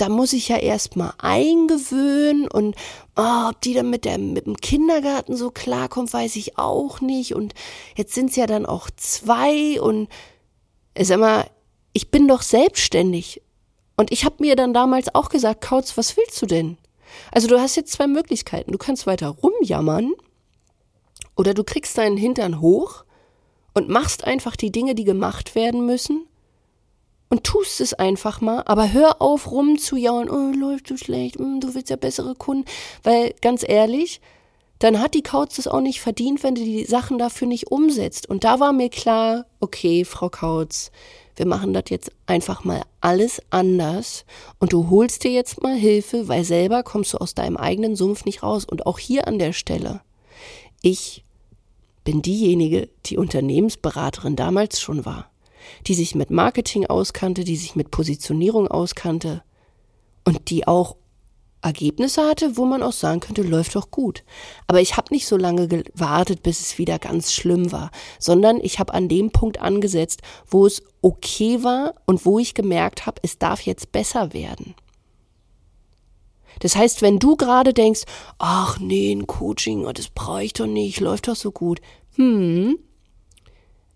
da 0.00 0.08
muss 0.08 0.32
ich 0.32 0.48
ja 0.48 0.56
erstmal 0.56 1.12
eingewöhnen 1.18 2.48
und 2.48 2.76
oh, 3.16 3.48
ob 3.50 3.60
die 3.60 3.74
dann 3.74 3.90
mit, 3.90 4.04
der, 4.04 4.18
mit 4.18 4.46
dem 4.46 4.56
Kindergarten 4.56 5.36
so 5.36 5.50
klarkommt, 5.50 6.12
weiß 6.12 6.36
ich 6.36 6.58
auch 6.58 7.00
nicht. 7.00 7.34
Und 7.34 7.54
jetzt 7.96 8.14
sind 8.14 8.30
es 8.30 8.36
ja 8.36 8.46
dann 8.46 8.64
auch 8.64 8.88
zwei 8.96 9.80
und 9.80 10.08
sag 10.98 11.20
mal, 11.20 11.50
ich 11.92 12.10
bin 12.10 12.28
doch 12.28 12.42
selbstständig. 12.42 13.42
Und 13.96 14.10
ich 14.12 14.24
habe 14.24 14.36
mir 14.38 14.56
dann 14.56 14.72
damals 14.72 15.14
auch 15.14 15.28
gesagt, 15.28 15.60
Kautz, 15.60 15.98
was 15.98 16.16
willst 16.16 16.40
du 16.40 16.46
denn? 16.46 16.78
Also 17.30 17.48
du 17.48 17.60
hast 17.60 17.76
jetzt 17.76 17.92
zwei 17.92 18.06
Möglichkeiten. 18.06 18.72
Du 18.72 18.78
kannst 18.78 19.06
weiter 19.06 19.28
rumjammern 19.28 20.12
oder 21.36 21.52
du 21.52 21.64
kriegst 21.64 21.98
deinen 21.98 22.16
Hintern 22.16 22.60
hoch 22.60 23.04
und 23.74 23.88
machst 23.88 24.24
einfach 24.24 24.56
die 24.56 24.72
Dinge, 24.72 24.94
die 24.94 25.04
gemacht 25.04 25.54
werden 25.54 25.84
müssen 25.84 26.26
und 27.30 27.44
tust 27.44 27.80
es 27.80 27.94
einfach 27.94 28.40
mal, 28.40 28.64
aber 28.66 28.92
hör 28.92 29.22
auf 29.22 29.50
rumzujaulen, 29.50 30.28
oh, 30.28 30.52
läuft 30.54 30.88
so 30.88 30.96
schlecht, 30.96 31.38
hm, 31.38 31.60
du 31.60 31.74
willst 31.74 31.88
ja 31.88 31.96
bessere 31.96 32.34
Kunden, 32.34 32.64
weil 33.04 33.34
ganz 33.40 33.64
ehrlich, 33.66 34.20
dann 34.80 35.00
hat 35.00 35.14
die 35.14 35.22
Kautz 35.22 35.58
es 35.58 35.68
auch 35.68 35.80
nicht 35.80 36.00
verdient, 36.00 36.42
wenn 36.42 36.56
du 36.56 36.62
die 36.62 36.84
Sachen 36.84 37.18
dafür 37.18 37.46
nicht 37.46 37.70
umsetzt. 37.70 38.28
Und 38.28 38.44
da 38.44 38.60
war 38.60 38.72
mir 38.72 38.88
klar, 38.88 39.44
okay, 39.60 40.06
Frau 40.06 40.30
Kautz, 40.30 40.90
wir 41.36 41.46
machen 41.46 41.72
das 41.72 41.84
jetzt 41.90 42.10
einfach 42.26 42.64
mal 42.64 42.82
alles 43.00 43.42
anders 43.50 44.24
und 44.58 44.72
du 44.72 44.90
holst 44.90 45.22
dir 45.22 45.30
jetzt 45.30 45.62
mal 45.62 45.76
Hilfe, 45.76 46.28
weil 46.28 46.44
selber 46.44 46.82
kommst 46.82 47.12
du 47.12 47.18
aus 47.18 47.34
deinem 47.34 47.58
eigenen 47.58 47.94
Sumpf 47.94 48.24
nicht 48.24 48.42
raus. 48.42 48.64
Und 48.64 48.86
auch 48.86 48.98
hier 48.98 49.28
an 49.28 49.38
der 49.38 49.52
Stelle, 49.52 50.00
ich 50.82 51.24
bin 52.02 52.22
diejenige, 52.22 52.88
die 53.06 53.18
Unternehmensberaterin 53.18 54.34
damals 54.34 54.80
schon 54.80 55.04
war 55.04 55.29
die 55.86 55.94
sich 55.94 56.14
mit 56.14 56.30
Marketing 56.30 56.86
auskannte, 56.86 57.44
die 57.44 57.56
sich 57.56 57.76
mit 57.76 57.90
Positionierung 57.90 58.68
auskannte 58.68 59.42
und 60.24 60.50
die 60.50 60.66
auch 60.66 60.96
Ergebnisse 61.62 62.22
hatte, 62.26 62.56
wo 62.56 62.64
man 62.64 62.82
auch 62.82 62.92
sagen 62.92 63.20
könnte, 63.20 63.42
läuft 63.42 63.74
doch 63.76 63.90
gut. 63.90 64.24
Aber 64.66 64.80
ich 64.80 64.96
habe 64.96 65.12
nicht 65.12 65.26
so 65.26 65.36
lange 65.36 65.68
gewartet, 65.68 66.42
bis 66.42 66.60
es 66.60 66.78
wieder 66.78 66.98
ganz 66.98 67.32
schlimm 67.32 67.70
war, 67.70 67.90
sondern 68.18 68.60
ich 68.62 68.78
habe 68.78 68.94
an 68.94 69.08
dem 69.08 69.30
Punkt 69.30 69.60
angesetzt, 69.60 70.22
wo 70.46 70.66
es 70.66 70.82
okay 71.02 71.62
war 71.62 71.94
und 72.06 72.24
wo 72.24 72.38
ich 72.38 72.54
gemerkt 72.54 73.06
habe, 73.06 73.20
es 73.22 73.38
darf 73.38 73.60
jetzt 73.62 73.92
besser 73.92 74.32
werden. 74.32 74.74
Das 76.60 76.76
heißt, 76.76 77.02
wenn 77.02 77.18
du 77.18 77.36
gerade 77.36 77.72
denkst, 77.72 78.02
ach 78.38 78.78
nee, 78.78 79.12
ein 79.12 79.26
Coaching, 79.26 79.88
das 79.94 80.08
brauche 80.08 80.44
ich 80.44 80.52
doch 80.52 80.66
nicht, 80.66 81.00
läuft 81.00 81.28
doch 81.28 81.36
so 81.36 81.52
gut. 81.52 81.80
Hm, 82.16 82.78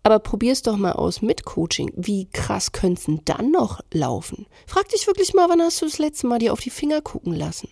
aber 0.04 0.18
probier's 0.18 0.62
doch 0.62 0.76
mal 0.76 0.92
aus 0.92 1.22
mit 1.22 1.44
Coaching. 1.44 1.90
Wie 1.96 2.28
krass 2.30 2.72
könnte 2.72 3.00
es 3.00 3.06
denn 3.06 3.22
dann 3.24 3.50
noch 3.50 3.80
laufen? 3.90 4.46
Frag 4.66 4.88
dich 4.90 5.06
wirklich 5.06 5.32
mal, 5.32 5.48
wann 5.48 5.62
hast 5.62 5.80
du 5.80 5.86
das 5.86 5.98
letzte 5.98 6.26
Mal 6.26 6.38
dir 6.38 6.52
auf 6.52 6.60
die 6.60 6.70
Finger 6.70 7.00
gucken 7.00 7.34
lassen? 7.34 7.70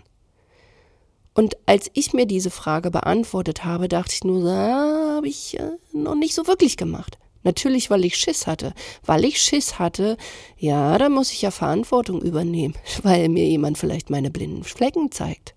Und 1.35 1.57
als 1.67 1.91
ich 1.93 2.15
mir 2.15 2.27
diese 2.27 2.51
Frage 2.51 2.91
beantwortet 2.91 3.65
habe, 3.65 3.87
dachte 3.87 4.15
ich 4.15 4.25
nur, 4.25 4.51
ah, 4.51 5.17
habe 5.17 5.29
ich 5.29 5.59
äh, 5.59 5.73
noch 5.93 6.15
nicht 6.15 6.35
so 6.35 6.47
wirklich 6.47 6.79
gemacht. 6.79 7.19
Natürlich, 7.43 7.91
weil 7.91 8.05
ich 8.05 8.17
Schiss 8.17 8.47
hatte. 8.47 8.73
Weil 9.05 9.27
ich 9.27 9.41
Schiss 9.41 9.79
hatte, 9.79 10.17
ja, 10.57 10.97
da 10.97 11.11
muss 11.11 11.33
ich 11.33 11.43
ja 11.43 11.51
Verantwortung 11.51 12.23
übernehmen, 12.23 12.75
weil 13.03 13.29
mir 13.29 13.47
jemand 13.47 13.77
vielleicht 13.77 14.09
meine 14.09 14.31
blinden 14.31 14.65
Flecken 14.65 15.11
zeigt. 15.13 15.55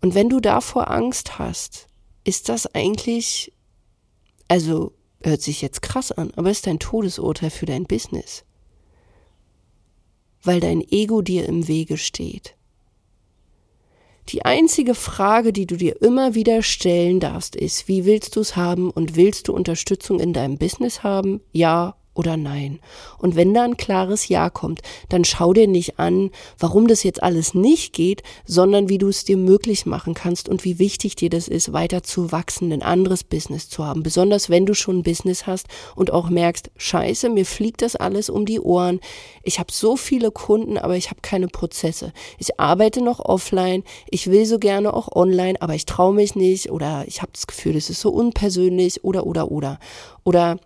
Und 0.00 0.14
wenn 0.14 0.28
du 0.28 0.38
davor 0.38 0.92
Angst 0.92 1.40
hast, 1.40 1.88
ist 2.22 2.48
das 2.48 2.72
eigentlich 2.72 3.52
also 4.48 4.92
hört 5.22 5.42
sich 5.42 5.62
jetzt 5.62 5.82
krass 5.82 6.12
an, 6.12 6.32
aber 6.36 6.50
ist 6.50 6.68
ein 6.68 6.78
Todesurteil 6.78 7.50
für 7.50 7.66
dein 7.66 7.84
Business. 7.84 8.44
Weil 10.42 10.60
dein 10.60 10.80
Ego 10.80 11.22
dir 11.22 11.46
im 11.46 11.66
Wege 11.68 11.96
steht. 11.96 12.54
Die 14.28 14.44
einzige 14.44 14.94
Frage, 14.94 15.52
die 15.52 15.66
du 15.66 15.76
dir 15.76 16.02
immer 16.02 16.34
wieder 16.34 16.62
stellen 16.62 17.20
darfst, 17.20 17.54
ist, 17.54 17.86
wie 17.86 18.04
willst 18.04 18.34
du 18.36 18.40
es 18.40 18.56
haben 18.56 18.90
und 18.90 19.16
willst 19.16 19.48
du 19.48 19.52
Unterstützung 19.52 20.18
in 20.18 20.32
deinem 20.32 20.58
Business 20.58 21.02
haben? 21.02 21.40
Ja 21.52 21.96
oder 22.16 22.36
nein. 22.36 22.80
Und 23.18 23.36
wenn 23.36 23.54
da 23.54 23.64
ein 23.64 23.76
klares 23.76 24.28
Ja 24.28 24.50
kommt, 24.50 24.80
dann 25.08 25.24
schau 25.24 25.52
dir 25.52 25.68
nicht 25.68 25.98
an, 25.98 26.30
warum 26.58 26.88
das 26.88 27.02
jetzt 27.02 27.22
alles 27.22 27.54
nicht 27.54 27.92
geht, 27.92 28.22
sondern 28.46 28.88
wie 28.88 28.98
du 28.98 29.08
es 29.08 29.24
dir 29.24 29.36
möglich 29.36 29.86
machen 29.86 30.14
kannst 30.14 30.48
und 30.48 30.64
wie 30.64 30.78
wichtig 30.78 31.16
dir 31.16 31.30
das 31.30 31.48
ist, 31.48 31.72
weiter 31.72 32.02
zu 32.02 32.32
wachsen, 32.32 32.72
ein 32.72 32.82
anderes 32.82 33.24
Business 33.24 33.68
zu 33.68 33.84
haben. 33.84 34.02
Besonders 34.02 34.50
wenn 34.50 34.66
du 34.66 34.74
schon 34.74 34.98
ein 34.98 35.02
Business 35.02 35.46
hast 35.46 35.66
und 35.94 36.12
auch 36.12 36.30
merkst, 36.30 36.70
scheiße, 36.76 37.28
mir 37.28 37.46
fliegt 37.46 37.82
das 37.82 37.96
alles 37.96 38.30
um 38.30 38.46
die 38.46 38.60
Ohren. 38.60 39.00
Ich 39.42 39.58
habe 39.58 39.72
so 39.72 39.96
viele 39.96 40.30
Kunden, 40.30 40.78
aber 40.78 40.96
ich 40.96 41.10
habe 41.10 41.20
keine 41.20 41.48
Prozesse. 41.48 42.12
Ich 42.38 42.58
arbeite 42.58 43.02
noch 43.02 43.20
offline, 43.20 43.84
ich 44.10 44.30
will 44.30 44.46
so 44.46 44.58
gerne 44.58 44.94
auch 44.94 45.14
online, 45.14 45.60
aber 45.60 45.74
ich 45.74 45.86
traue 45.86 46.14
mich 46.14 46.34
nicht 46.34 46.70
oder 46.70 47.04
ich 47.06 47.22
habe 47.22 47.32
das 47.32 47.46
Gefühl, 47.46 47.76
es 47.76 47.90
ist 47.90 48.00
so 48.00 48.10
unpersönlich 48.10 49.04
oder 49.04 49.26
oder 49.26 49.50
oder. 49.50 49.78
Oder 50.24 50.58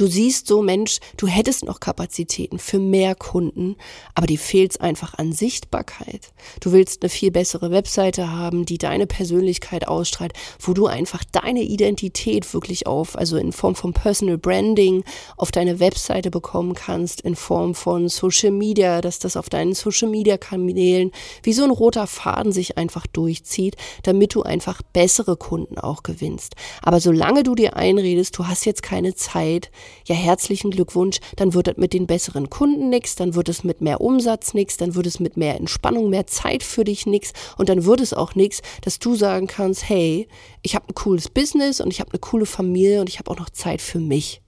Du 0.00 0.06
siehst 0.06 0.46
so, 0.46 0.62
Mensch, 0.62 0.98
du 1.18 1.26
hättest 1.26 1.66
noch 1.66 1.78
Kapazitäten 1.78 2.58
für 2.58 2.78
mehr 2.78 3.14
Kunden, 3.14 3.76
aber 4.14 4.26
die 4.26 4.38
fehlt 4.38 4.80
einfach 4.80 5.12
an 5.18 5.32
Sichtbarkeit. 5.32 6.32
Du 6.60 6.72
willst 6.72 7.02
eine 7.02 7.10
viel 7.10 7.30
bessere 7.30 7.70
Webseite 7.70 8.32
haben, 8.32 8.64
die 8.64 8.78
deine 8.78 9.06
Persönlichkeit 9.06 9.86
ausstrahlt, 9.86 10.32
wo 10.58 10.72
du 10.72 10.86
einfach 10.86 11.22
deine 11.30 11.60
Identität 11.60 12.54
wirklich 12.54 12.86
auf, 12.86 13.14
also 13.14 13.36
in 13.36 13.52
Form 13.52 13.74
von 13.74 13.92
Personal 13.92 14.38
Branding 14.38 15.04
auf 15.36 15.50
deine 15.50 15.80
Webseite 15.80 16.30
bekommen 16.30 16.72
kannst, 16.72 17.20
in 17.20 17.36
Form 17.36 17.74
von 17.74 18.08
Social 18.08 18.52
Media, 18.52 19.02
dass 19.02 19.18
das 19.18 19.36
auf 19.36 19.50
deinen 19.50 19.74
Social 19.74 20.08
Media 20.08 20.38
Kanälen 20.38 21.10
wie 21.42 21.52
so 21.52 21.62
ein 21.62 21.70
roter 21.70 22.06
Faden 22.06 22.52
sich 22.52 22.78
einfach 22.78 23.06
durchzieht, 23.06 23.76
damit 24.04 24.34
du 24.34 24.44
einfach 24.44 24.80
bessere 24.80 25.36
Kunden 25.36 25.76
auch 25.76 26.02
gewinnst. 26.02 26.54
Aber 26.80 27.00
solange 27.00 27.42
du 27.42 27.54
dir 27.54 27.76
einredest, 27.76 28.38
du 28.38 28.46
hast 28.46 28.64
jetzt 28.64 28.82
keine 28.82 29.14
Zeit, 29.14 29.70
ja 30.06 30.14
herzlichen 30.14 30.70
Glückwunsch, 30.70 31.18
dann 31.36 31.54
wird 31.54 31.68
es 31.68 31.76
mit 31.76 31.92
den 31.92 32.06
besseren 32.06 32.50
Kunden 32.50 32.88
nichts, 32.88 33.14
dann 33.16 33.34
wird 33.34 33.48
es 33.48 33.64
mit 33.64 33.80
mehr 33.80 34.00
Umsatz 34.00 34.54
nichts, 34.54 34.76
dann 34.76 34.94
wird 34.94 35.06
es 35.06 35.20
mit 35.20 35.36
mehr 35.36 35.56
Entspannung, 35.56 36.10
mehr 36.10 36.26
Zeit 36.26 36.62
für 36.62 36.84
dich 36.84 37.06
nichts 37.06 37.32
und 37.56 37.68
dann 37.68 37.84
wird 37.84 38.00
es 38.00 38.14
auch 38.14 38.34
nichts, 38.34 38.62
dass 38.82 38.98
du 38.98 39.14
sagen 39.14 39.46
kannst, 39.46 39.88
hey, 39.88 40.28
ich 40.62 40.74
habe 40.74 40.88
ein 40.88 40.94
cooles 40.94 41.28
Business 41.28 41.80
und 41.80 41.92
ich 41.92 42.00
habe 42.00 42.10
eine 42.10 42.20
coole 42.20 42.46
Familie 42.46 43.00
und 43.00 43.08
ich 43.08 43.18
habe 43.18 43.30
auch 43.30 43.38
noch 43.38 43.50
Zeit 43.50 43.80
für 43.80 44.00
mich. 44.00 44.42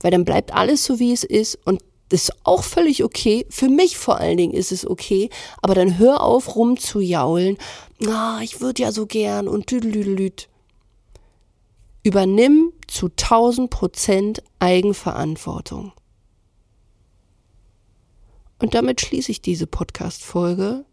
Weil 0.00 0.10
dann 0.10 0.24
bleibt 0.24 0.52
alles 0.52 0.84
so, 0.84 0.98
wie 0.98 1.12
es 1.12 1.24
ist 1.24 1.58
und 1.64 1.82
Das 2.10 2.24
ist 2.24 2.32
auch 2.44 2.62
völlig 2.62 3.02
okay. 3.02 3.46
Für 3.48 3.68
mich 3.68 3.96
vor 3.96 4.18
allen 4.18 4.36
Dingen 4.36 4.52
ist 4.52 4.70
es 4.70 4.86
okay. 4.86 5.30
Aber 5.62 5.74
dann 5.74 5.98
hör 5.98 6.22
auf, 6.22 6.54
rumzujaulen. 6.54 7.56
Ah, 8.06 8.40
ich 8.42 8.60
würde 8.60 8.82
ja 8.82 8.92
so 8.92 9.06
gern 9.06 9.48
und 9.48 9.70
düdelüdelüt. 9.70 10.48
Übernimm 12.02 12.73
zu 12.94 13.06
1000 13.06 13.70
Prozent 13.70 14.42
Eigenverantwortung. 14.60 15.92
Und 18.60 18.74
damit 18.74 19.00
schließe 19.00 19.32
ich 19.32 19.42
diese 19.42 19.66
Podcast-Folge. 19.66 20.84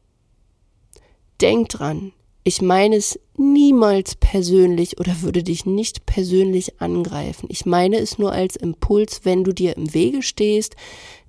Denk 1.41 1.69
dran, 1.69 2.11
ich 2.43 2.63
meine 2.63 2.95
es 2.95 3.19
niemals 3.37 4.15
persönlich 4.15 4.99
oder 4.99 5.21
würde 5.21 5.43
dich 5.43 5.67
nicht 5.67 6.07
persönlich 6.07 6.81
angreifen. 6.81 7.45
Ich 7.49 7.67
meine 7.67 7.97
es 7.97 8.17
nur 8.17 8.31
als 8.31 8.55
Impuls, 8.55 9.21
wenn 9.23 9.43
du 9.43 9.53
dir 9.53 9.77
im 9.77 9.93
Wege 9.93 10.23
stehst, 10.23 10.75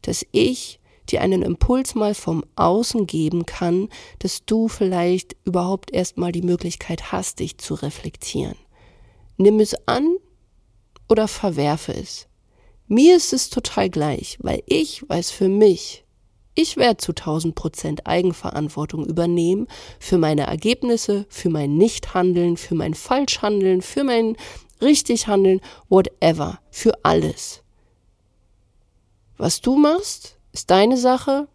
dass 0.00 0.24
ich 0.32 0.80
dir 1.10 1.20
einen 1.20 1.42
Impuls 1.42 1.94
mal 1.94 2.14
vom 2.14 2.44
Außen 2.56 3.06
geben 3.06 3.44
kann, 3.44 3.90
dass 4.20 4.46
du 4.46 4.68
vielleicht 4.68 5.36
überhaupt 5.44 5.92
erstmal 5.92 6.32
die 6.32 6.40
Möglichkeit 6.40 7.12
hast, 7.12 7.40
dich 7.40 7.58
zu 7.58 7.74
reflektieren. 7.74 8.56
Nimm 9.36 9.60
es 9.60 9.76
an 9.86 10.16
oder 11.12 11.28
verwerfe 11.28 11.92
es. 11.92 12.26
Mir 12.88 13.16
ist 13.16 13.34
es 13.34 13.50
total 13.50 13.90
gleich, 13.90 14.38
weil 14.40 14.62
ich 14.64 15.06
weiß 15.06 15.30
für 15.30 15.50
mich, 15.50 16.04
ich 16.54 16.78
werde 16.78 16.96
zu 16.96 17.12
1000 17.12 17.54
Prozent 17.54 18.06
Eigenverantwortung 18.06 19.04
übernehmen 19.04 19.68
für 20.00 20.16
meine 20.16 20.46
Ergebnisse, 20.46 21.26
für 21.28 21.50
mein 21.50 21.76
Nichthandeln, 21.76 22.56
für 22.56 22.74
mein 22.74 22.94
Falschhandeln, 22.94 23.82
für 23.82 24.04
mein 24.04 24.36
Richtighandeln, 24.80 25.60
whatever, 25.90 26.60
für 26.70 26.92
alles. 27.02 27.62
Was 29.36 29.60
du 29.60 29.76
machst, 29.76 30.38
ist 30.52 30.70
deine 30.70 30.96
Sache. 30.96 31.46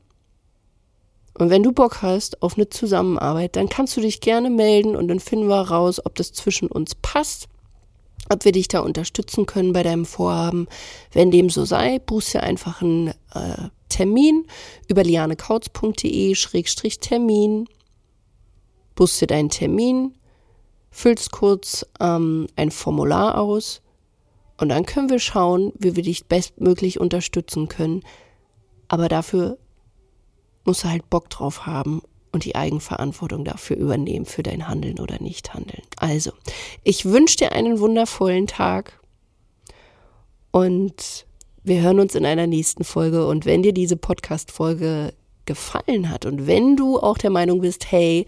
Und 1.34 1.50
wenn 1.50 1.64
du 1.64 1.72
Bock 1.72 2.04
hast 2.04 2.44
auf 2.44 2.58
eine 2.58 2.70
Zusammenarbeit, 2.70 3.56
dann 3.56 3.70
kannst 3.70 3.98
du 3.98 4.02
dich 4.02 4.22
gerne 4.22 4.52
melden 4.52 4.96
und 4.96 5.08
dann 5.08 5.20
finden 5.20 5.48
wir 5.48 5.62
raus, 5.62 6.00
ob 6.06 6.14
das 6.14 6.32
zwischen 6.32 6.68
uns 6.68 6.94
passt 6.94 7.48
ob 8.30 8.46
wir 8.46 8.52
dich 8.52 8.68
da 8.68 8.80
unterstützen 8.80 9.46
können 9.46 9.74
bei 9.74 9.84
deinem 9.84 10.06
Vorhaben. 10.06 10.68
Wenn 11.12 11.30
dem 11.32 11.50
so 11.50 11.66
sei, 11.66 12.00
buchst 12.00 12.34
dir 12.34 12.44
einfach 12.44 12.82
einen 12.82 13.10
äh, 13.34 13.70
Termin 13.90 14.46
über 14.88 15.04
lianekautz.de-termin. 15.04 17.68
Buchst 18.96 19.22
dir 19.22 19.28
deinen 19.28 19.50
Termin, 19.50 20.14
füllst 20.90 21.32
kurz 21.32 21.86
ähm, 22.00 22.48
ein 22.56 22.72
Formular 22.72 23.38
aus 23.38 23.82
und 24.60 24.70
dann 24.70 24.88
können 24.88 25.10
wir 25.10 25.20
schauen, 25.20 25.72
wie 25.78 25.96
wir 25.96 26.04
dich 26.04 26.26
bestmöglich 26.26 27.00
unterstützen 27.00 27.68
können. 27.68 28.02
Aber 28.88 29.08
dafür 29.08 29.60
musst 30.66 30.84
du 30.84 30.90
halt 30.90 31.08
Bock 31.10 31.30
drauf 31.30 31.68
haben 31.68 32.02
und 32.38 32.46
die 32.46 32.54
Eigenverantwortung 32.54 33.46
dafür 33.46 33.78
übernehmen, 33.78 34.28
für 34.28 34.44
dein 34.44 34.68
Handeln 34.68 35.00
oder 35.00 35.20
Nichthandeln. 35.20 35.82
Also, 35.98 36.34
ich 36.84 37.06
wünsche 37.06 37.38
dir 37.38 37.52
einen 37.52 37.80
wundervollen 37.80 38.46
Tag 38.46 39.00
und 40.52 41.26
wir 41.64 41.82
hören 41.82 42.00
uns 42.00 42.14
in 42.14 42.28
einer 42.28 42.46
nächsten 42.46 42.84
Folge. 42.84 43.26
Und 43.26 43.48
wenn 43.48 43.64
dir 43.64 43.74
diese 43.74 43.98
Podcast-Folge 43.98 45.16
gefallen 45.48 46.12
hat 46.12 46.28
und 46.28 46.46
wenn 46.46 46.76
du 46.76 47.00
auch 47.00 47.18
der 47.18 47.32
Meinung 47.32 47.62
bist, 47.62 47.92
hey, 47.92 48.28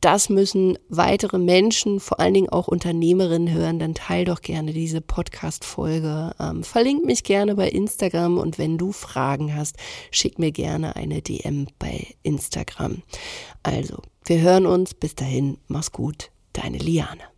das 0.00 0.28
müssen 0.28 0.78
weitere 0.88 1.38
Menschen, 1.38 1.98
vor 1.98 2.20
allen 2.20 2.34
Dingen 2.34 2.48
auch 2.48 2.68
Unternehmerinnen 2.68 3.52
hören, 3.52 3.80
dann 3.80 3.94
teil 3.94 4.24
doch 4.24 4.40
gerne 4.40 4.72
diese 4.72 5.00
Podcast-Folge. 5.00 6.36
Ähm, 6.38 6.62
verlink 6.62 7.04
mich 7.04 7.24
gerne 7.24 7.56
bei 7.56 7.68
Instagram 7.68 8.38
und 8.38 8.58
wenn 8.58 8.78
du 8.78 8.92
Fragen 8.92 9.54
hast, 9.56 9.76
schick 10.12 10.38
mir 10.38 10.52
gerne 10.52 10.94
eine 10.94 11.20
DM 11.20 11.66
bei 11.80 12.14
Instagram. 12.22 13.02
Also, 13.64 14.02
wir 14.24 14.40
hören 14.40 14.66
uns. 14.66 14.94
Bis 14.94 15.14
dahin, 15.14 15.58
mach's 15.66 15.90
gut. 15.90 16.30
Deine 16.52 16.78
Liane. 16.78 17.37